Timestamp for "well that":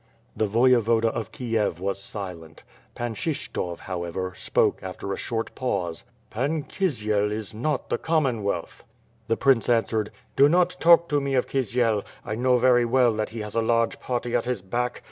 12.83-13.29